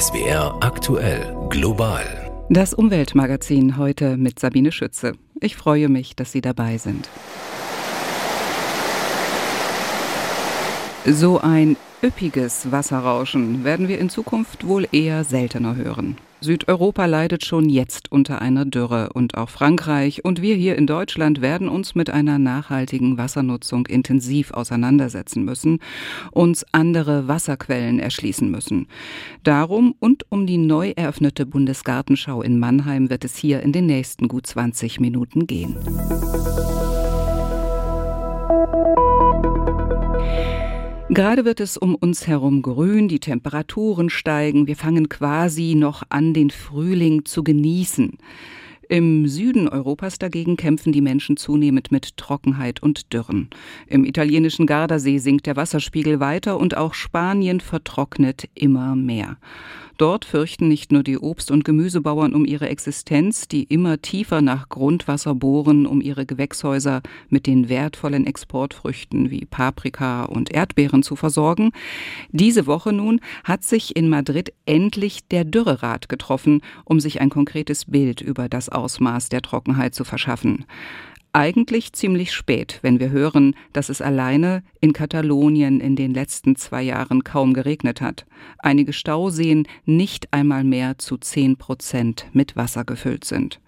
[0.00, 2.02] SWR aktuell global.
[2.48, 5.12] Das Umweltmagazin heute mit Sabine Schütze.
[5.40, 7.08] Ich freue mich, dass Sie dabei sind.
[11.06, 16.16] So ein üppiges Wasserrauschen werden wir in Zukunft wohl eher seltener hören.
[16.44, 21.40] Südeuropa leidet schon jetzt unter einer Dürre und auch Frankreich und wir hier in Deutschland
[21.40, 25.80] werden uns mit einer nachhaltigen Wassernutzung intensiv auseinandersetzen müssen,
[26.32, 28.88] uns andere Wasserquellen erschließen müssen.
[29.42, 34.28] Darum und um die neu eröffnete Bundesgartenschau in Mannheim wird es hier in den nächsten
[34.28, 35.76] gut 20 Minuten gehen.
[41.10, 46.32] Gerade wird es um uns herum grün, die Temperaturen steigen, wir fangen quasi noch an,
[46.32, 48.16] den Frühling zu genießen.
[48.88, 53.50] Im Süden Europas dagegen kämpfen die Menschen zunehmend mit Trockenheit und Dürren.
[53.86, 59.36] Im italienischen Gardasee sinkt der Wasserspiegel weiter und auch Spanien vertrocknet immer mehr.
[59.96, 64.68] Dort fürchten nicht nur die Obst- und Gemüsebauern um ihre Existenz, die immer tiefer nach
[64.68, 71.70] Grundwasser bohren, um ihre Gewächshäuser mit den wertvollen Exportfrüchten wie Paprika und Erdbeeren zu versorgen.
[72.30, 77.84] Diese Woche nun hat sich in Madrid endlich der Dürrerat getroffen, um sich ein konkretes
[77.84, 80.64] Bild über das Ausmaß der Trockenheit zu verschaffen
[81.34, 86.82] eigentlich ziemlich spät, wenn wir hören, dass es alleine in Katalonien in den letzten zwei
[86.82, 88.24] Jahren kaum geregnet hat.
[88.58, 93.60] Einige Stauseen nicht einmal mehr zu zehn Prozent mit Wasser gefüllt sind.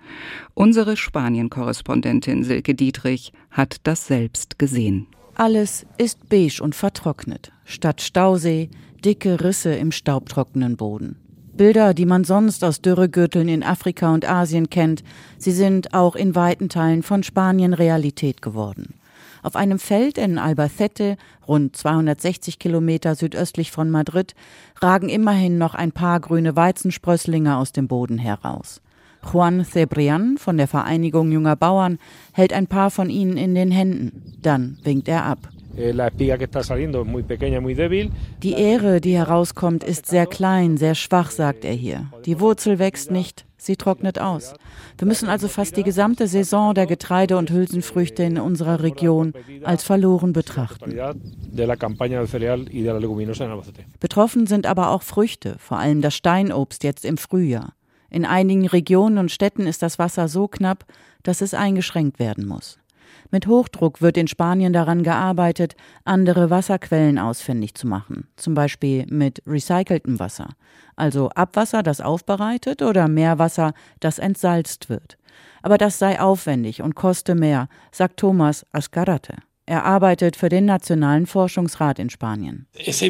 [0.55, 5.08] Unsere Spanien-Korrespondentin Silke Dietrich hat das selbst gesehen.
[5.34, 7.53] Alles ist beige und vertrocknet.
[7.64, 8.70] Statt Stausee
[9.05, 11.26] dicke Risse im staubtrockenen Boden.
[11.57, 15.03] Bilder, die man sonst aus Dürregürteln in Afrika und Asien kennt,
[15.39, 18.95] sie sind auch in weiten Teilen von Spanien Realität geworden.
[19.43, 24.35] Auf einem Feld in Albacete, rund 260 Kilometer südöstlich von Madrid,
[24.83, 28.83] ragen immerhin noch ein paar grüne Weizensprösslinge aus dem Boden heraus.
[29.33, 31.98] Juan Cebrian von der Vereinigung junger Bauern
[32.33, 34.35] hält ein paar von ihnen in den Händen.
[34.42, 35.48] Dann winkt er ab.
[35.77, 35.92] Eh,
[38.42, 42.07] die Ähre, die herauskommt, ist sehr klein, sehr schwach, sagt er hier.
[42.25, 44.55] Die Wurzel wächst nicht, sie trocknet aus.
[44.97, 49.35] Wir müssen also fast die gesamte Saison der Getreide- und Hülsenfrüchte in unserer Region
[49.65, 50.98] als verloren betrachten.
[54.01, 57.75] Betroffen sind aber auch Früchte, vor allem das Steinobst jetzt im Frühjahr.
[58.09, 60.86] In einigen Regionen und Städten ist das Wasser so knapp,
[61.23, 62.79] dass es eingeschränkt werden muss.
[63.31, 69.42] Mit Hochdruck wird in Spanien daran gearbeitet, andere Wasserquellen ausfindig zu machen, zum Beispiel mit
[69.47, 70.51] recyceltem Wasser,
[70.95, 75.19] also Abwasser, das aufbereitet oder Meerwasser, das entsalzt wird.
[75.63, 79.35] Aber das sei aufwendig und koste mehr, sagt Thomas Ascarate.
[79.67, 82.69] Er arbeitet für den Nationalen Forschungsrat in Spanien.
[82.73, 83.01] Es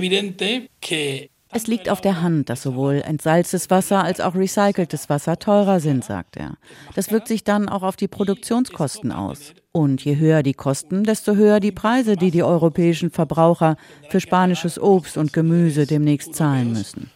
[1.52, 6.04] es liegt auf der Hand, dass sowohl entsalztes Wasser als auch recyceltes Wasser teurer sind,
[6.04, 6.56] sagt er.
[6.94, 9.54] Das wirkt sich dann auch auf die Produktionskosten aus.
[9.72, 13.76] Und je höher die Kosten, desto höher die Preise, die die europäischen Verbraucher
[14.08, 17.10] für spanisches Obst und Gemüse demnächst zahlen müssen.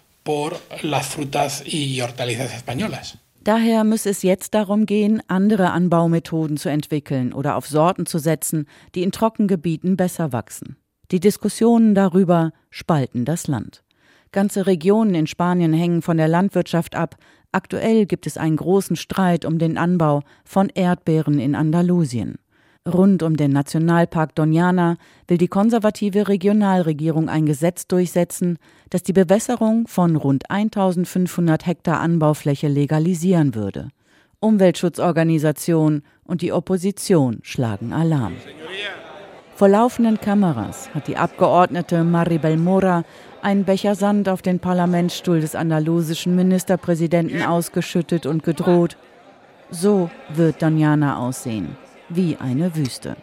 [3.42, 8.66] Daher muss es jetzt darum gehen, andere Anbaumethoden zu entwickeln oder auf Sorten zu setzen,
[8.94, 10.76] die in Trockengebieten besser wachsen.
[11.10, 13.82] Die Diskussionen darüber spalten das Land.
[14.32, 17.16] Ganze Regionen in Spanien hängen von der Landwirtschaft ab.
[17.50, 22.36] Aktuell gibt es einen großen Streit um den Anbau von Erdbeeren in Andalusien.
[22.86, 24.96] Rund um den Nationalpark Doñana
[25.26, 28.58] will die konservative Regionalregierung ein Gesetz durchsetzen,
[28.88, 33.88] das die Bewässerung von rund 1500 Hektar Anbaufläche legalisieren würde.
[34.38, 38.36] Umweltschutzorganisationen und die Opposition schlagen Alarm.
[39.60, 43.04] Vor laufenden Kameras hat die Abgeordnete Maribel Mora
[43.42, 48.96] einen Becher Sand auf den Parlamentsstuhl des andalusischen Ministerpräsidenten ausgeschüttet und gedroht.
[49.70, 51.76] So wird Doñana aussehen,
[52.08, 53.16] wie eine Wüste.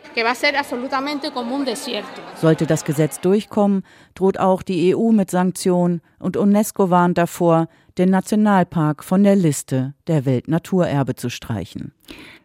[2.35, 3.81] Sollte das Gesetz durchkommen,
[4.13, 7.67] droht auch die EU mit Sanktionen und UNESCO warnt davor,
[7.97, 11.93] den Nationalpark von der Liste der Weltnaturerbe zu streichen.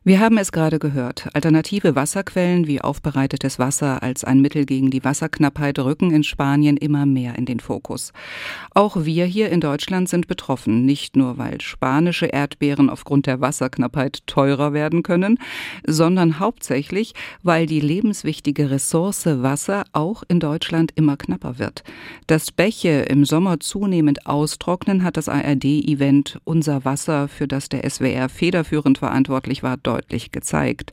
[0.04, 1.28] Wir haben es gerade gehört.
[1.32, 7.06] Alternative Wasserquellen wie aufbereitetes Wasser als ein Mittel gegen die Wasserknappheit rücken in Spanien immer
[7.06, 8.12] mehr in den Fokus.
[8.74, 14.26] Auch wir hier in Deutschland sind betroffen, nicht nur weil spanische Erdbeeren aufgrund der Wasserknappheit
[14.26, 15.38] teurer werden können,
[15.86, 17.14] sondern hauptsächlich,
[17.44, 21.84] weil die lebenswichtige Ressource Wasser auch in Deutschland immer knapper wird.
[22.26, 28.28] Dass Bäche im Sommer zunehmend austrocknen, hat das ARD-Event Unser Wasser, für das der SWR
[28.28, 30.92] federführend verantwortlich war, deutlich gezeigt.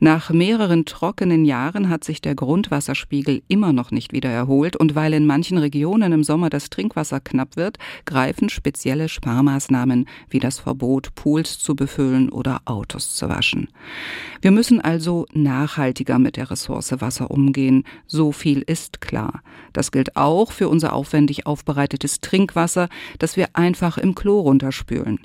[0.00, 5.14] Nach mehreren trockenen Jahren hat sich der Grundwasserspiegel immer noch nicht wieder erholt und weil
[5.14, 11.14] in manchen Regionen im Sommer das Trinkwasser knapp wird, greifen spezielle Sparmaßnahmen wie das Verbot,
[11.14, 13.68] Pools zu befüllen oder Autos zu waschen.
[14.42, 17.84] Wir müssen also nachhaltiger mit der Ressource Wasser umgehen.
[18.06, 19.42] So viel ist klar.
[19.72, 22.88] Das gilt auch für unser aufwendig aufbereitetes Trinkwasser,
[23.18, 25.20] das wir einfach im Klo runterspülen.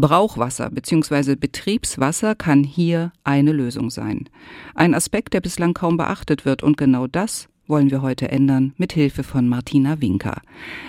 [0.00, 1.34] Brauchwasser bzw.
[1.34, 4.28] Betriebswasser kann hier eine Lösung sein.
[4.76, 8.92] Ein Aspekt, der bislang kaum beachtet wird und genau das wollen wir heute ändern mit
[8.92, 10.40] Hilfe von Martina Winker.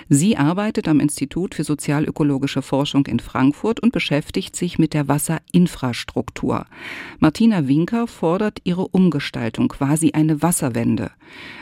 [0.08, 6.66] Sie arbeitet am Institut für sozialökologische Forschung in Frankfurt und beschäftigt sich mit der Wasserinfrastruktur.
[7.18, 11.10] Martina Winker fordert ihre Umgestaltung, quasi eine Wasserwende.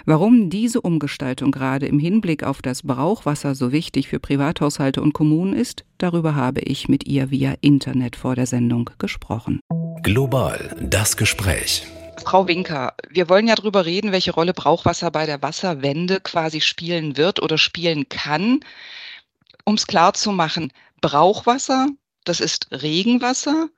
[0.07, 5.53] Warum diese Umgestaltung gerade im Hinblick auf das Brauchwasser so wichtig für Privathaushalte und Kommunen
[5.53, 9.61] ist, darüber habe ich mit ihr via Internet vor der Sendung gesprochen.
[10.03, 11.87] Global das Gespräch.
[12.19, 17.17] Frau Winker, wir wollen ja darüber reden, welche Rolle Brauchwasser bei der Wasserwende quasi spielen
[17.17, 18.61] wird oder spielen kann.
[19.65, 21.89] Um es klar zu machen, Brauchwasser,
[22.25, 23.69] das ist Regenwasser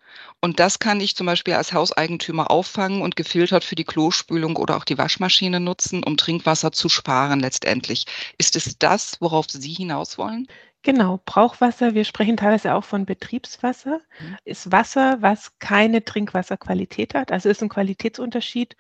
[0.41, 4.77] und das kann ich zum Beispiel als Hauseigentümer auffangen und gefiltert für die Klospülung oder
[4.77, 8.05] auch die Waschmaschine nutzen, um Trinkwasser zu sparen letztendlich.
[8.39, 10.49] Ist es das, worauf Sie hinaus wollen?
[10.82, 14.37] Genau, Brauchwasser, wir sprechen teilweise auch von Betriebswasser, mhm.
[14.44, 18.77] ist Wasser, was keine Trinkwasserqualität hat, also ist ein Qualitätsunterschied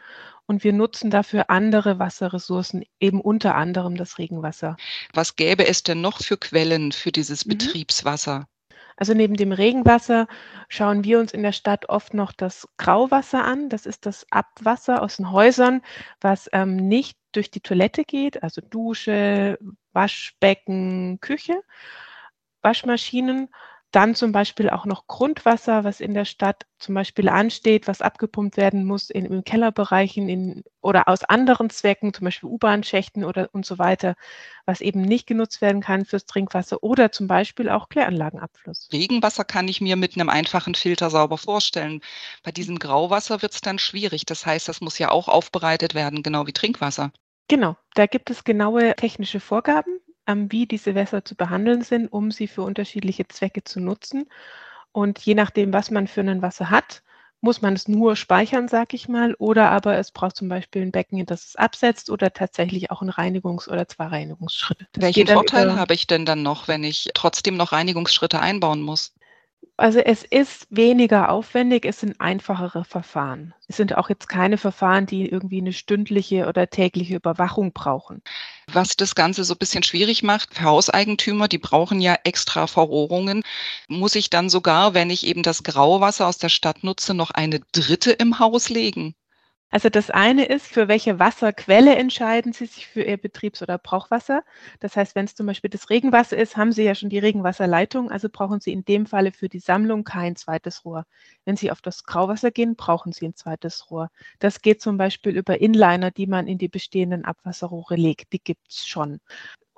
[0.46, 4.76] und wir nutzen dafür andere Wasserressourcen, eben unter anderem das Regenwasser.
[5.12, 7.50] Was gäbe es denn noch für Quellen für dieses mhm.
[7.50, 8.46] Betriebswasser?
[8.96, 10.26] Also neben dem Regenwasser
[10.68, 13.70] schauen wir uns in der Stadt oft noch das Grauwasser an.
[13.70, 15.80] Das ist das Abwasser aus den Häusern,
[16.20, 19.58] was ähm, nicht durch die Toilette geht, also Dusche,
[19.92, 21.62] Waschbecken, Küche,
[22.62, 23.48] Waschmaschinen,
[23.90, 28.56] dann zum Beispiel auch noch Grundwasser, was in der Stadt zum Beispiel ansteht, was abgepumpt
[28.56, 33.66] werden muss in, in Kellerbereichen in, oder aus anderen Zwecken, zum Beispiel U-Bahn-Schächten oder und
[33.66, 34.14] so weiter,
[34.64, 38.88] was eben nicht genutzt werden kann fürs Trinkwasser oder zum Beispiel auch Kläranlagenabfluss.
[38.92, 42.00] Regenwasser kann ich mir mit einem einfachen Filter sauber vorstellen.
[42.44, 44.24] Bei diesem Grauwasser wird es dann schwierig.
[44.24, 47.10] Das heißt, das muss ja auch aufbereitet werden, genau wie Trinkwasser.
[47.50, 49.98] Genau, da gibt es genaue technische Vorgaben,
[50.28, 54.30] ähm, wie diese Wässer zu behandeln sind, um sie für unterschiedliche Zwecke zu nutzen.
[54.92, 57.02] Und je nachdem, was man für ein Wasser hat,
[57.40, 60.92] muss man es nur speichern, sag ich mal, oder aber es braucht zum Beispiel ein
[60.92, 64.86] Becken, das es absetzt oder tatsächlich auch ein Reinigungs- oder zwei Reinigungsschritte.
[64.92, 69.12] Das Welchen Vorteil habe ich denn dann noch, wenn ich trotzdem noch Reinigungsschritte einbauen muss?
[69.80, 73.54] Also es ist weniger aufwendig, es sind einfachere Verfahren.
[73.66, 78.20] Es sind auch jetzt keine Verfahren, die irgendwie eine stündliche oder tägliche Überwachung brauchen.
[78.70, 83.42] Was das Ganze so ein bisschen schwierig macht für Hauseigentümer, die brauchen ja extra Verrohrungen.
[83.88, 87.60] Muss ich dann sogar, wenn ich eben das Grauwasser aus der Stadt nutze, noch eine
[87.72, 89.14] dritte im Haus legen?
[89.72, 94.42] Also das eine ist, für welche Wasserquelle entscheiden Sie sich für Ihr Betriebs- oder Brauchwasser.
[94.80, 98.10] Das heißt, wenn es zum Beispiel das Regenwasser ist, haben Sie ja schon die Regenwasserleitung,
[98.10, 101.04] also brauchen Sie in dem Falle für die Sammlung kein zweites Rohr.
[101.44, 104.10] Wenn Sie auf das Grauwasser gehen, brauchen Sie ein zweites Rohr.
[104.40, 108.32] Das geht zum Beispiel über Inliner, die man in die bestehenden Abwasserrohre legt.
[108.32, 109.20] Die gibt es schon.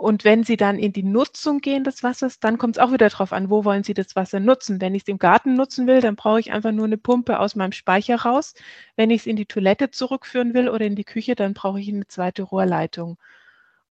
[0.03, 3.09] Und wenn Sie dann in die Nutzung gehen des Wassers, dann kommt es auch wieder
[3.09, 4.81] darauf an, wo wollen Sie das Wasser nutzen.
[4.81, 7.55] Wenn ich es im Garten nutzen will, dann brauche ich einfach nur eine Pumpe aus
[7.55, 8.55] meinem Speicher raus.
[8.97, 11.89] Wenn ich es in die Toilette zurückführen will oder in die Küche, dann brauche ich
[11.89, 13.17] eine zweite Rohrleitung.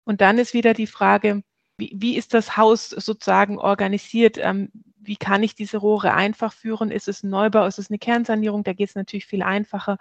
[0.03, 1.43] Und dann ist wieder die Frage,
[1.77, 4.39] wie, wie ist das Haus sozusagen organisiert?
[4.39, 6.89] Ähm, wie kann ich diese Rohre einfach führen?
[6.89, 7.67] Ist es ein Neubau?
[7.67, 8.63] Ist es eine Kernsanierung?
[8.63, 9.99] Da geht es natürlich viel einfacher.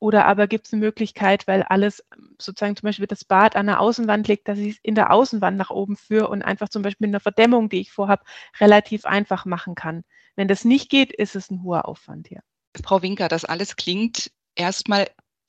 [0.00, 2.04] Oder aber gibt es eine Möglichkeit, weil alles
[2.40, 5.56] sozusagen zum Beispiel das Bad an der Außenwand liegt, dass ich es in der Außenwand
[5.56, 8.22] nach oben führe und einfach zum Beispiel mit einer Verdämmung, die ich vorhabe,
[8.60, 10.04] relativ einfach machen kann.
[10.36, 12.42] Wenn das nicht geht, ist es ein hoher Aufwand hier.
[12.84, 15.08] Frau Winker, das alles klingt erstmal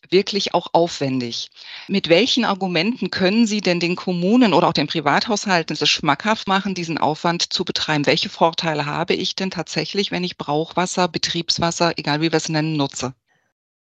[0.10, 1.50] wirklich auch aufwendig.
[1.88, 6.74] Mit welchen Argumenten können Sie denn den Kommunen oder auch den Privathaushalten es schmackhaft machen,
[6.74, 8.06] diesen Aufwand zu betreiben?
[8.06, 12.78] Welche Vorteile habe ich denn tatsächlich, wenn ich Brauchwasser, Betriebswasser, egal wie wir es nennen,
[12.78, 13.14] nutze?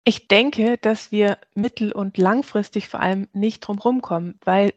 [0.08, 4.74] Ich denke, dass wir mittel- und langfristig vor allem nicht drumherum kommen, weil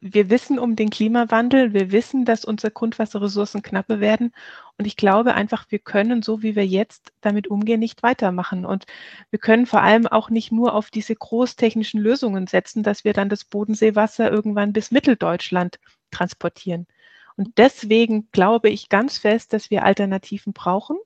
[0.00, 4.32] wir wissen um den Klimawandel, wir wissen, dass unsere Grundwasserressourcen knapper werden.
[4.78, 8.64] Und ich glaube einfach, wir können, so wie wir jetzt damit umgehen, nicht weitermachen.
[8.64, 8.86] Und
[9.30, 13.28] wir können vor allem auch nicht nur auf diese großtechnischen Lösungen setzen, dass wir dann
[13.28, 15.78] das Bodenseewasser irgendwann bis Mitteldeutschland
[16.10, 16.86] transportieren.
[17.36, 20.96] Und deswegen glaube ich ganz fest, dass wir Alternativen brauchen.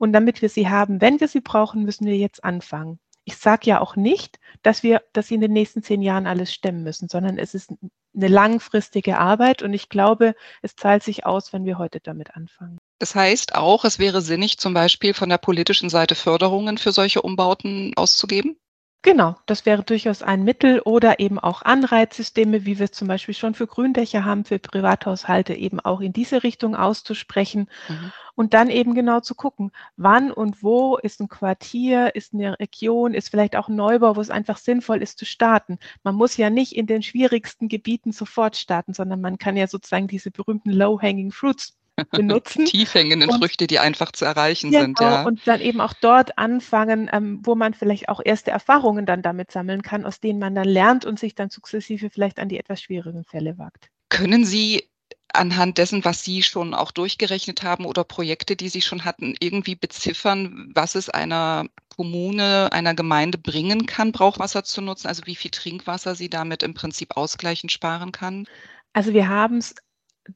[0.00, 2.98] Und damit wir sie haben, wenn wir sie brauchen, müssen wir jetzt anfangen.
[3.24, 6.82] Ich sage ja auch nicht, dass wir das in den nächsten zehn Jahren alles stemmen
[6.82, 7.70] müssen, sondern es ist
[8.16, 12.78] eine langfristige Arbeit und ich glaube, es zahlt sich aus, wenn wir heute damit anfangen.
[12.98, 17.20] Das heißt auch, es wäre sinnig, zum Beispiel von der politischen Seite Förderungen für solche
[17.20, 18.56] Umbauten auszugeben?
[19.02, 23.34] Genau, das wäre durchaus ein Mittel oder eben auch Anreizsysteme, wie wir es zum Beispiel
[23.34, 28.12] schon für Gründächer haben, für Privathaushalte eben auch in diese Richtung auszusprechen mhm.
[28.34, 33.14] und dann eben genau zu gucken, wann und wo ist ein Quartier, ist eine Region,
[33.14, 35.78] ist vielleicht auch ein Neubau, wo es einfach sinnvoll ist zu starten.
[36.02, 40.08] Man muss ja nicht in den schwierigsten Gebieten sofort starten, sondern man kann ja sozusagen
[40.08, 41.79] diese berühmten Low-Hanging Fruits
[42.10, 42.66] benutzen.
[42.66, 45.00] Tiefhängenden Früchte, die einfach zu erreichen genau, sind.
[45.00, 45.22] Ja.
[45.22, 49.50] Und dann eben auch dort anfangen, ähm, wo man vielleicht auch erste Erfahrungen dann damit
[49.50, 52.80] sammeln kann, aus denen man dann lernt und sich dann sukzessive vielleicht an die etwas
[52.82, 53.88] schwierigen Fälle wagt.
[54.08, 54.90] Können Sie
[55.32, 59.74] anhand dessen, was Sie schon auch durchgerechnet haben oder Projekte, die Sie schon hatten, irgendwie
[59.74, 65.08] beziffern, was es einer Kommune, einer Gemeinde bringen kann, Brauchwasser zu nutzen?
[65.08, 68.46] Also wie viel Trinkwasser sie damit im Prinzip ausgleichend sparen kann?
[68.92, 69.74] Also wir haben es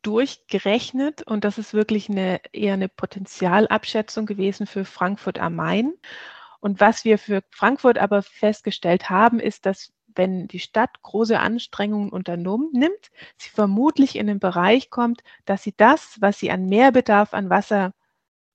[0.03, 5.95] durchgerechnet und das ist wirklich eine, eher eine Potenzialabschätzung gewesen für Frankfurt am Main.
[6.61, 12.11] Und was wir für Frankfurt aber festgestellt haben, ist, dass wenn die Stadt große Anstrengungen
[12.11, 17.35] unternommen nimmt, sie vermutlich in den Bereich kommt, dass sie das, was sie an Mehrbedarf
[17.35, 17.93] an Wasser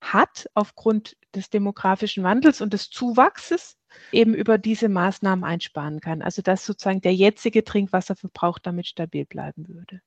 [0.02, 3.78] hat, aufgrund des demografischen Wandels und des Zuwachses,
[4.12, 6.22] eben über diese Maßnahmen einsparen kann.
[6.22, 10.02] Also dass sozusagen der jetzige Trinkwasserverbrauch damit stabil bleiben würde.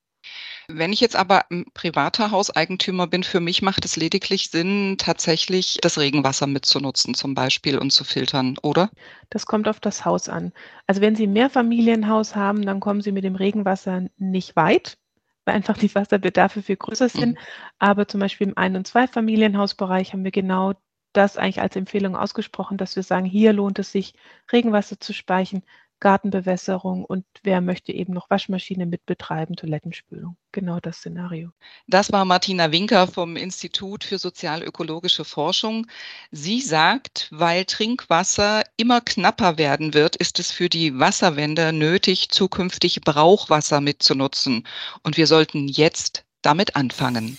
[0.68, 5.78] Wenn ich jetzt aber ein privater Hauseigentümer bin, für mich macht es lediglich Sinn, tatsächlich
[5.80, 8.90] das Regenwasser mitzunutzen zum Beispiel und zu filtern, oder?
[9.30, 10.52] Das kommt auf das Haus an.
[10.86, 14.98] Also wenn Sie ein Mehrfamilienhaus haben, dann kommen Sie mit dem Regenwasser nicht weit,
[15.44, 17.32] weil einfach die Wasserbedarfe viel größer sind.
[17.32, 17.38] Mhm.
[17.78, 20.74] Aber zum Beispiel im Ein- und Zweifamilienhausbereich haben wir genau
[21.12, 24.14] das eigentlich als Empfehlung ausgesprochen, dass wir sagen, hier lohnt es sich,
[24.50, 25.62] Regenwasser zu speichern,
[26.02, 30.36] Gartenbewässerung und wer möchte eben noch Waschmaschine mit betreiben, Toilettenspülung.
[30.50, 31.50] Genau das Szenario.
[31.86, 35.86] Das war Martina Winker vom Institut für sozialökologische Forschung.
[36.32, 43.02] Sie sagt, weil Trinkwasser immer knapper werden wird, ist es für die Wasserwende nötig, zukünftig
[43.02, 44.66] Brauchwasser mitzunutzen.
[45.04, 47.38] Und wir sollten jetzt damit anfangen.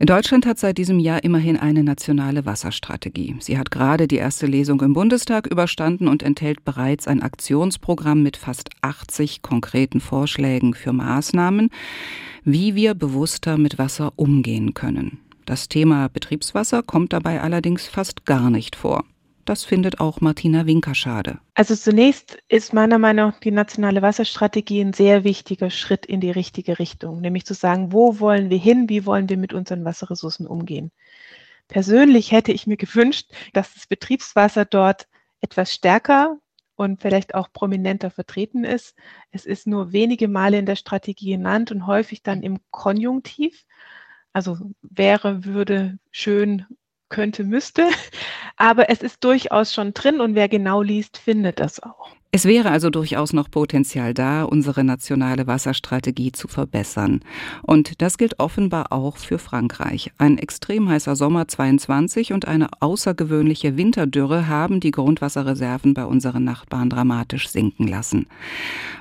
[0.00, 3.36] Deutschland hat seit diesem Jahr immerhin eine nationale Wasserstrategie.
[3.40, 8.36] Sie hat gerade die erste Lesung im Bundestag überstanden und enthält bereits ein Aktionsprogramm mit
[8.36, 11.70] fast 80 konkreten Vorschlägen für Maßnahmen,
[12.44, 15.18] wie wir bewusster mit Wasser umgehen können.
[15.44, 19.04] Das Thema Betriebswasser kommt dabei allerdings fast gar nicht vor.
[19.44, 21.40] Das findet auch Martina Winker schade.
[21.54, 26.30] Also zunächst ist meiner Meinung nach die nationale Wasserstrategie ein sehr wichtiger Schritt in die
[26.30, 30.46] richtige Richtung, nämlich zu sagen, wo wollen wir hin, wie wollen wir mit unseren Wasserressourcen
[30.46, 30.92] umgehen.
[31.66, 35.08] Persönlich hätte ich mir gewünscht, dass das Betriebswasser dort
[35.40, 36.38] etwas stärker
[36.76, 38.94] und vielleicht auch prominenter vertreten ist.
[39.30, 43.64] Es ist nur wenige Male in der Strategie genannt und häufig dann im Konjunktiv.
[44.32, 46.66] Also wäre, würde, schön,
[47.08, 47.88] könnte, müsste.
[48.62, 52.10] Aber es ist durchaus schon drin und wer genau liest, findet das auch.
[52.30, 57.22] Es wäre also durchaus noch Potenzial da, unsere nationale Wasserstrategie zu verbessern.
[57.62, 60.12] Und das gilt offenbar auch für Frankreich.
[60.16, 66.88] Ein extrem heißer Sommer 22 und eine außergewöhnliche Winterdürre haben die Grundwasserreserven bei unseren Nachbarn
[66.88, 68.28] dramatisch sinken lassen.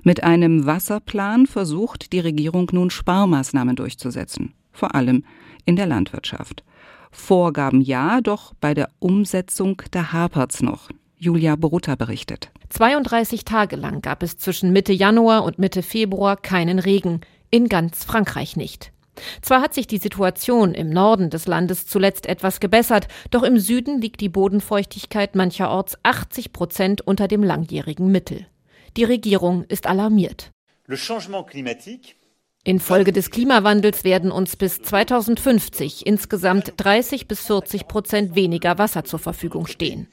[0.01, 4.53] Mit einem Wasserplan versucht die Regierung nun Sparmaßnahmen durchzusetzen.
[4.72, 5.24] Vor allem
[5.65, 6.63] in der Landwirtschaft.
[7.12, 10.89] Vorgaben ja, doch bei der Umsetzung, da hapert's noch.
[11.18, 12.50] Julia Borutta berichtet.
[12.70, 17.22] 32 Tage lang gab es zwischen Mitte Januar und Mitte Februar keinen Regen.
[17.51, 18.91] In ganz Frankreich nicht.
[19.41, 24.01] Zwar hat sich die Situation im Norden des Landes zuletzt etwas gebessert, doch im Süden
[24.01, 28.48] liegt die Bodenfeuchtigkeit mancherorts 80 Prozent unter dem langjährigen Mittel.
[28.98, 30.51] Die Regierung ist alarmiert.
[30.88, 32.15] Le changement climatique
[32.63, 39.18] Infolge des Klimawandels werden uns bis 2050 insgesamt 30 bis 40 Prozent weniger Wasser zur
[39.18, 40.08] Verfügung stehen.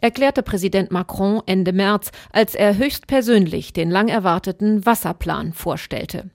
[0.00, 6.30] Erklärte Präsident Macron Ende März, als er höchstpersönlich den lang erwarteten Wasserplan vorstellte.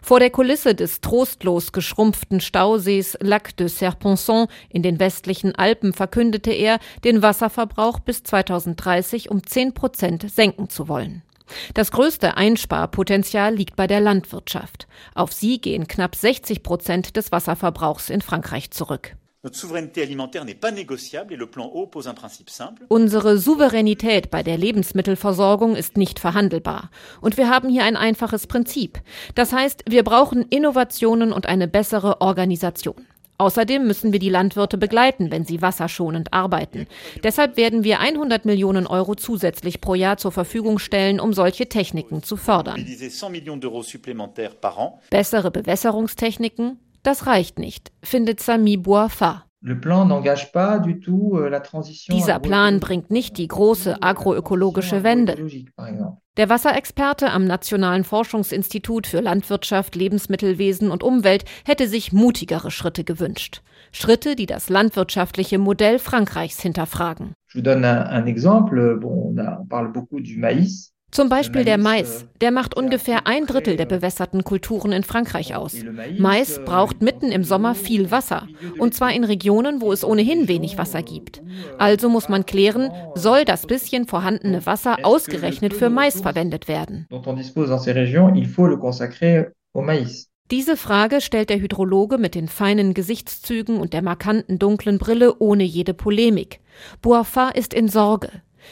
[0.00, 6.52] Vor der Kulisse des trostlos geschrumpften Stausees Lac de Serponçon in den westlichen Alpen verkündete
[6.52, 11.23] er, den Wasserverbrauch bis 2030 um 10 Prozent senken zu wollen.
[11.74, 14.86] Das größte Einsparpotenzial liegt bei der Landwirtschaft.
[15.14, 19.16] Auf sie gehen knapp 60 Prozent des Wasserverbrauchs in Frankreich zurück.
[22.88, 26.90] Unsere Souveränität bei der Lebensmittelversorgung ist nicht verhandelbar.
[27.20, 29.02] Und wir haben hier ein einfaches Prinzip.
[29.34, 33.06] Das heißt, wir brauchen Innovationen und eine bessere Organisation.
[33.38, 36.86] Außerdem müssen wir die Landwirte begleiten, wenn sie wasserschonend arbeiten.
[37.22, 42.22] Deshalb werden wir 100 Millionen Euro zusätzlich pro Jahr zur Verfügung stellen, um solche Techniken
[42.22, 42.84] zu fördern.
[45.10, 46.78] Bessere Bewässerungstechniken?
[47.02, 49.44] Das reicht nicht, findet Sami Boafa.
[49.66, 51.50] Euh,
[52.10, 55.36] Dieser Plan bringt nicht die große agroökologische Wende.
[56.36, 63.62] Der Wasserexperte am Nationalen Forschungsinstitut für Landwirtschaft, Lebensmittelwesen und Umwelt hätte sich mutigere Schritte gewünscht.
[63.92, 67.34] Schritte, die das landwirtschaftliche Modell Frankreichs hinterfragen.
[67.52, 68.98] Je vous donne un, un exemple.
[69.00, 70.93] Bon, on, on parle beaucoup du maïs.
[71.14, 75.76] Zum Beispiel der Mais, der macht ungefähr ein Drittel der bewässerten Kulturen in Frankreich aus.
[76.18, 80.76] Mais braucht mitten im Sommer viel Wasser, und zwar in Regionen, wo es ohnehin wenig
[80.76, 81.40] Wasser gibt.
[81.78, 87.06] Also muss man klären, soll das bisschen vorhandene Wasser ausgerechnet für Mais verwendet werden?
[90.50, 95.62] Diese Frage stellt der Hydrologe mit den feinen Gesichtszügen und der markanten dunklen Brille ohne
[95.62, 96.58] jede Polemik.
[97.02, 98.30] Boafa ist in Sorge.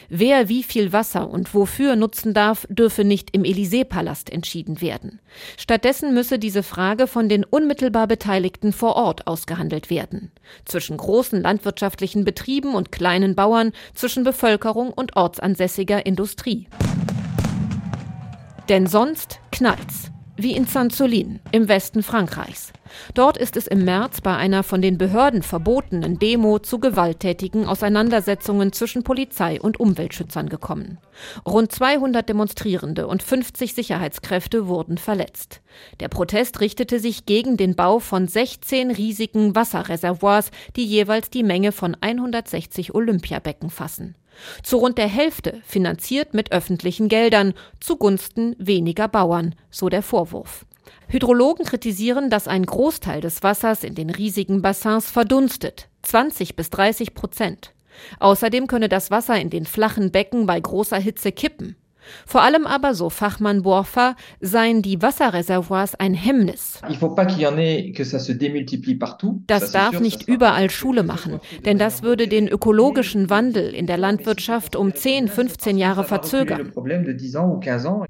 [0.08, 5.20] Wer wie viel Wasser und wofür nutzen darf, dürfe nicht im Élysée-Palast entschieden werden.
[5.56, 10.32] Stattdessen müsse diese Frage von den unmittelbar Beteiligten vor Ort ausgehandelt werden.
[10.64, 16.68] Zwischen großen landwirtschaftlichen Betrieben und kleinen Bauern, zwischen Bevölkerung und ortsansässiger Industrie.
[18.68, 22.72] Denn sonst knallt's wie in Saint-Solin im Westen Frankreichs.
[23.14, 28.72] Dort ist es im März bei einer von den Behörden verbotenen Demo zu gewalttätigen Auseinandersetzungen
[28.72, 30.98] zwischen Polizei und Umweltschützern gekommen.
[31.46, 35.62] Rund 200 Demonstrierende und 50 Sicherheitskräfte wurden verletzt.
[36.00, 41.72] Der Protest richtete sich gegen den Bau von 16 riesigen Wasserreservoirs, die jeweils die Menge
[41.72, 44.16] von 160 Olympiabecken fassen.
[44.62, 50.64] Zu rund der Hälfte finanziert mit öffentlichen Geldern zugunsten weniger Bauern, so der Vorwurf.
[51.08, 57.14] Hydrologen kritisieren, dass ein Großteil des Wassers in den riesigen Bassins verdunstet, 20 bis 30
[57.14, 57.72] Prozent.
[58.18, 61.76] Außerdem könne das Wasser in den flachen Becken bei großer Hitze kippen.
[62.26, 66.80] Vor allem aber, so Fachmann Borfa, seien die Wasserreservoirs ein Hemmnis.
[69.46, 74.76] Das darf nicht überall Schule machen, denn das würde den ökologischen Wandel in der Landwirtschaft
[74.76, 76.72] um 10, 15 Jahre verzögern.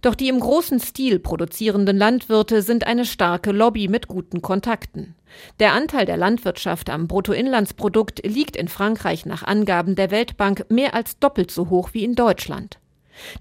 [0.00, 5.14] Doch die im großen Stil produzierenden Landwirte sind eine starke Lobby mit guten Kontakten.
[5.60, 11.18] Der Anteil der Landwirtschaft am Bruttoinlandsprodukt liegt in Frankreich nach Angaben der Weltbank mehr als
[11.18, 12.78] doppelt so hoch wie in Deutschland.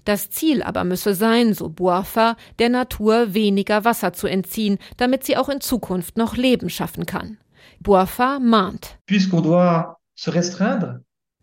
[0.04, 5.36] Das Ziel aber müsse sein, so Boafa, der Natur weniger Wasser zu entziehen, damit sie
[5.36, 7.38] auch in Zukunft noch Leben schaffen kann.
[7.80, 8.98] Boafa mahnt.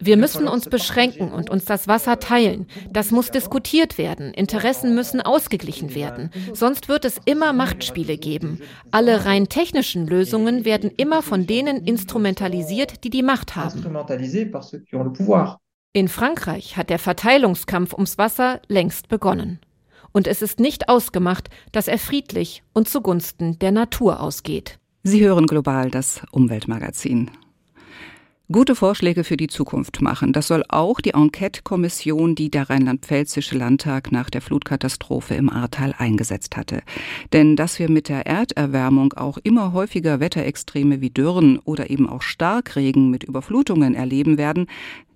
[0.02, 2.68] Wir müssen uns beschränken und uns das Wasser teilen.
[2.90, 4.34] Das muss diskutiert werden.
[4.34, 6.30] Interessen müssen ausgeglichen werden.
[6.54, 8.62] Sonst wird es immer Machtspiele geben.
[8.92, 13.84] Alle rein technischen Lösungen werden immer von denen instrumentalisiert, die die Macht haben.
[15.92, 19.60] In Frankreich hat der Verteilungskampf ums Wasser längst begonnen.
[20.12, 24.78] Und es ist nicht ausgemacht, dass er friedlich und zugunsten der Natur ausgeht.
[25.02, 27.32] Sie hören global das Umweltmagazin.
[28.52, 30.34] Gute Vorschläge für die Zukunft machen.
[30.34, 36.58] Das soll auch die Enquete-Kommission, die der Rheinland-Pfälzische Landtag nach der Flutkatastrophe im Ahrtal eingesetzt
[36.58, 36.82] hatte.
[37.34, 42.24] Denn dass wir mit der Erderwärmung auch immer häufiger Wetterextreme wie Dürren oder eben auch
[42.24, 44.66] Starkregen mit Überflutungen erleben werden,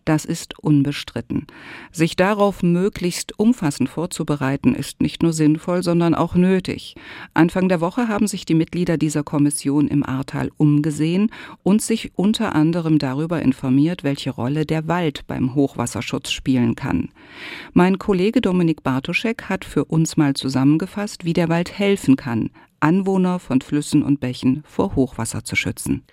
[0.06, 1.48] das ist unbestritten.
[1.92, 6.96] Sich darauf möglichst umfassend vorzubereiten, ist nicht nur sinnvoll, sondern auch nötig.
[7.34, 11.32] Anfang der Woche haben sich die Mitglieder dieser Kommission im Ahrtal umgesehen
[11.64, 17.10] und sich unter anderem darüber informiert, welche Rolle der Wald beim Hochwasserschutz spielen kann.
[17.74, 22.50] Mein Kollege Dominik Bartoschek hat für uns mal zusammengefasst, wie der Wald helfen kann,
[22.84, 26.04] Anwohner von Flüssen und Bächen vor Hochwasser zu schützen.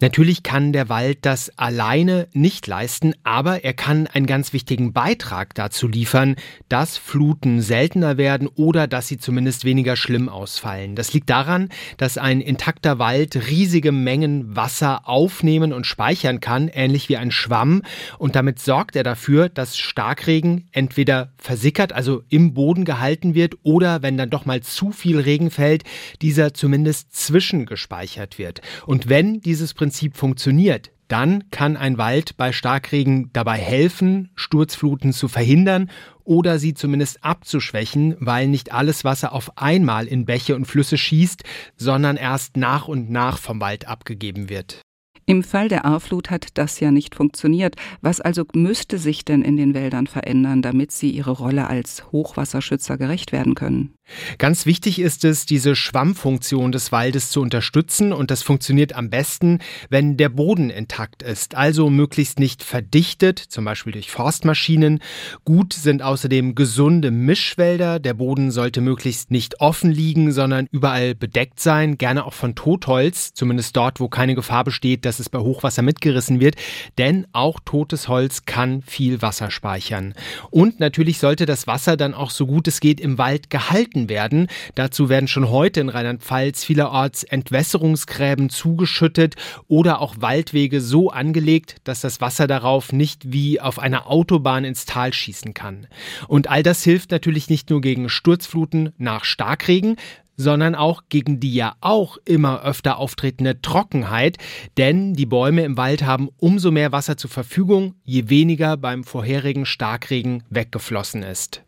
[0.00, 5.52] Natürlich kann der Wald das alleine nicht leisten, aber er kann einen ganz wichtigen Beitrag
[5.56, 6.36] dazu liefern,
[6.68, 10.94] dass Fluten seltener werden oder dass sie zumindest weniger schlimm ausfallen.
[10.94, 17.08] Das liegt daran, dass ein intakter Wald riesige Mengen Wasser aufnehmen und speichern kann, ähnlich
[17.08, 17.82] wie ein Schwamm.
[18.18, 24.02] Und damit sorgt er dafür, dass Starkregen entweder versickert, also im Boden gehalten wird, oder
[24.02, 25.82] wenn dann doch mal zu viel Regen fällt,
[26.20, 28.60] dieser zumindest zwischengespeichert wird.
[28.86, 35.28] Und wenn dieses Prinzip funktioniert, dann kann ein Wald bei Starkregen dabei helfen, Sturzfluten zu
[35.28, 35.90] verhindern
[36.24, 41.42] oder sie zumindest abzuschwächen, weil nicht alles Wasser auf einmal in Bäche und Flüsse schießt,
[41.76, 44.80] sondern erst nach und nach vom Wald abgegeben wird.
[45.26, 47.76] Im Fall der Ahrflut hat das ja nicht funktioniert.
[48.00, 52.98] Was also müsste sich denn in den Wäldern verändern, damit sie ihre Rolle als Hochwasserschützer
[52.98, 53.94] gerecht werden können?
[54.38, 59.60] Ganz wichtig ist es, diese Schwammfunktion des Waldes zu unterstützen und das funktioniert am besten,
[59.88, 65.00] wenn der Boden intakt ist, also möglichst nicht verdichtet, zum Beispiel durch Forstmaschinen.
[65.44, 67.98] Gut sind außerdem gesunde Mischwälder.
[67.98, 73.32] Der Boden sollte möglichst nicht offen liegen, sondern überall bedeckt sein, gerne auch von Totholz,
[73.34, 76.56] zumindest dort, wo keine Gefahr besteht, dass es bei Hochwasser mitgerissen wird,
[76.98, 80.14] denn auch totes Holz kann viel Wasser speichern.
[80.50, 84.08] Und natürlich sollte das Wasser dann auch so gut es geht im Wald gehalten gehalten
[84.08, 84.48] werden.
[84.74, 89.36] Dazu werden schon heute in Rheinland-Pfalz vielerorts Entwässerungsgräben zugeschüttet
[89.68, 94.86] oder auch Waldwege so angelegt, dass das Wasser darauf nicht wie auf einer Autobahn ins
[94.86, 95.86] Tal schießen kann.
[96.28, 99.96] Und all das hilft natürlich nicht nur gegen Sturzfluten nach Starkregen,
[100.36, 104.38] sondern auch gegen die ja auch immer öfter auftretende Trockenheit,
[104.78, 109.66] denn die Bäume im Wald haben umso mehr Wasser zur Verfügung, je weniger beim vorherigen
[109.66, 111.62] Starkregen weggeflossen ist.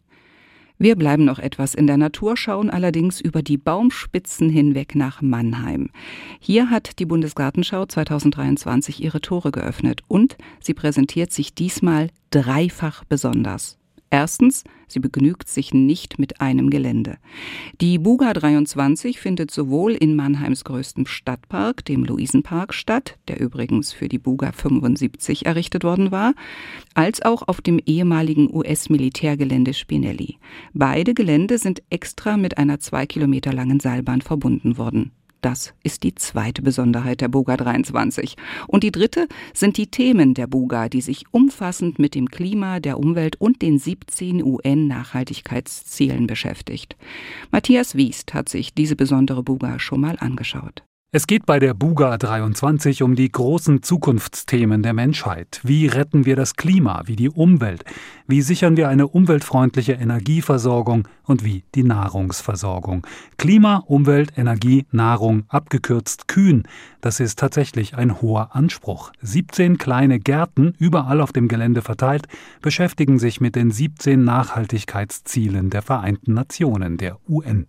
[0.77, 5.91] Wir bleiben noch etwas in der Natur, schauen allerdings über die Baumspitzen hinweg nach Mannheim.
[6.41, 13.79] Hier hat die Bundesgartenschau 2023 ihre Tore geöffnet und sie präsentiert sich diesmal dreifach besonders.
[14.15, 17.19] Erstens, sie begnügt sich nicht mit einem Gelände.
[17.81, 24.09] Die Buga 23 findet sowohl in Mannheims größtem Stadtpark, dem Luisenpark, statt, der übrigens für
[24.09, 26.35] die Buga 75 errichtet worden war,
[26.95, 30.37] als auch auf dem ehemaligen US-Militärgelände Spinelli.
[30.75, 35.11] Beide Gelände sind extra mit einer zwei Kilometer langen Seilbahn verbunden worden.
[35.45, 38.35] Das ist die zweite Besonderheit der Buga 23.
[38.67, 42.99] Und die dritte sind die Themen der Buga, die sich umfassend mit dem Klima, der
[42.99, 46.97] Umwelt und den 17 UN-Nachhaltigkeitszielen beschäftigt.
[47.51, 50.83] Matthias Wiest hat sich diese besondere Buga schon mal angeschaut.
[51.17, 55.61] Es geht bei der Buga 23 um die großen Zukunftsthemen der Menschheit.
[55.63, 57.85] Wie retten wir das Klima, wie die Umwelt?
[58.27, 63.07] Wie sichern wir eine umweltfreundliche Energieversorgung und wie die Nahrungsversorgung?
[63.37, 66.65] Klima, Umwelt, Energie, Nahrung, abgekürzt Kühn.
[67.01, 69.13] Das ist tatsächlich ein hoher Anspruch.
[69.21, 72.27] 17 kleine Gärten, überall auf dem Gelände verteilt,
[72.63, 77.67] beschäftigen sich mit den 17 Nachhaltigkeitszielen der Vereinten Nationen, der UN.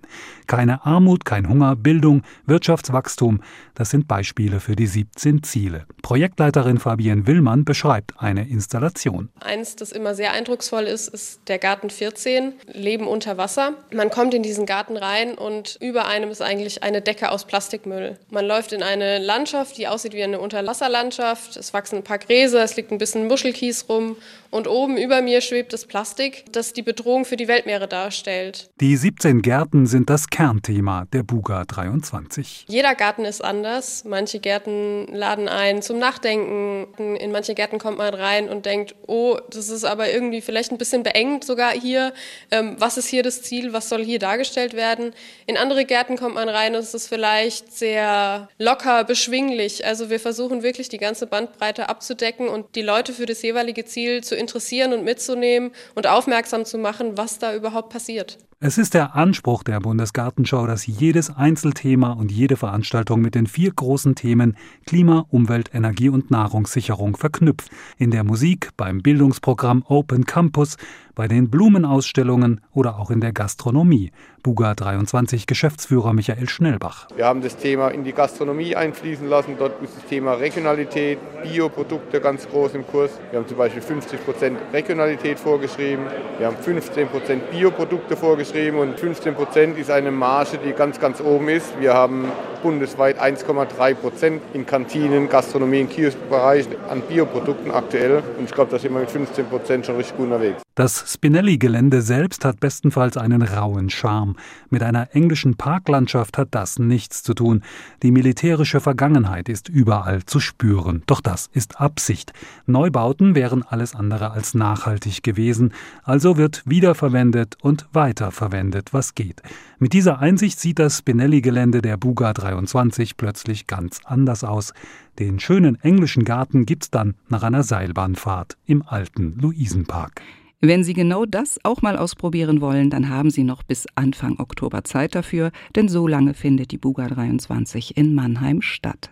[0.48, 3.44] Keine Armut, kein Hunger, Bildung, Wirtschaftswachstum, home
[3.76, 5.86] das sind Beispiele für die 17 Ziele.
[6.02, 9.30] Projektleiterin Fabienne Willmann beschreibt eine Installation.
[9.40, 13.74] Eins, das immer sehr eindrucksvoll ist, ist der Garten 14, Leben unter Wasser.
[13.94, 18.18] Man kommt in diesen Garten rein und über einem ist eigentlich eine Decke aus Plastikmüll.
[18.30, 21.58] Man läuft in eine Landschaft, die aussieht wie eine Unterwasserlandschaft.
[21.58, 24.16] Es wachsen ein paar Gräser, es liegt ein bisschen Muschelkies rum
[24.52, 28.70] und oben über mir schwebt das Plastik, das die Bedrohung für die Weltmeere darstellt.
[28.80, 32.66] Die 17 Gärten sind das Kernthema der Buga 23.
[32.70, 33.65] Jeder Garten ist anders.
[34.06, 37.16] Manche Gärten laden ein zum Nachdenken.
[37.16, 40.78] In manche Gärten kommt man rein und denkt, oh, das ist aber irgendwie vielleicht ein
[40.78, 42.14] bisschen beengt sogar hier.
[42.52, 43.74] Ähm, was ist hier das Ziel?
[43.74, 45.14] Was soll hier dargestellt werden?
[45.48, 49.86] In andere Gärten kommt man rein und es ist vielleicht sehr locker, beschwinglich.
[49.86, 54.24] Also wir versuchen wirklich die ganze Bandbreite abzudecken und die Leute für das jeweilige Ziel
[54.24, 58.38] zu interessieren und mitzunehmen und aufmerksam zu machen, was da überhaupt passiert.
[58.68, 63.72] Es ist der Anspruch der Bundesgartenschau, dass jedes Einzelthema und jede Veranstaltung mit den vier
[63.72, 67.70] großen Themen Klima, Umwelt, Energie und Nahrungssicherung verknüpft.
[68.00, 70.78] In der Musik, beim Bildungsprogramm Open Campus,
[71.16, 74.12] bei den Blumenausstellungen oder auch in der Gastronomie.
[74.44, 77.08] Buga 23 Geschäftsführer Michael Schnellbach.
[77.16, 79.56] Wir haben das Thema in die Gastronomie einfließen lassen.
[79.58, 83.10] Dort ist das Thema Regionalität, Bioprodukte ganz groß im Kurs.
[83.32, 86.06] Wir haben zum Beispiel 50 Prozent Regionalität vorgeschrieben.
[86.38, 91.22] Wir haben 15 Prozent Bioprodukte vorgeschrieben und 15 Prozent ist eine Marge, die ganz, ganz
[91.22, 91.74] oben ist.
[91.80, 92.26] Wir haben
[92.62, 98.22] bundesweit 1,3 Prozent in Kantinen, Gastronomie, im Kioskbereich an Bioprodukten aktuell.
[98.38, 100.65] Und ich glaube, da sind wir mit 15 Prozent schon richtig gut unterwegs.
[100.76, 104.36] Das Spinelli-Gelände selbst hat bestenfalls einen rauen Charme.
[104.70, 107.64] Mit einer englischen Parklandschaft hat das nichts zu tun.
[108.04, 111.02] Die militärische Vergangenheit ist überall zu spüren.
[111.06, 112.34] Doch das ist Absicht.
[112.66, 115.72] Neubauten wären alles andere als nachhaltig gewesen.
[116.04, 119.42] Also wird wiederverwendet und weiterverwendet, was geht.
[119.80, 124.74] Mit dieser Einsicht sieht das Spinelli-Gelände der Buga 23 plötzlich ganz anders aus.
[125.20, 130.22] Den schönen englischen Garten gibt's dann nach einer Seilbahnfahrt im alten Luisenpark.
[130.68, 134.84] Wenn Sie genau das auch mal ausprobieren wollen, dann haben Sie noch bis Anfang Oktober
[134.84, 139.12] Zeit dafür, denn so lange findet die Buga 23 in Mannheim statt.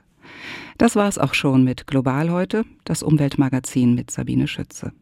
[0.79, 4.91] Das war's auch schon mit Global heute, das Umweltmagazin mit Sabine Schütze.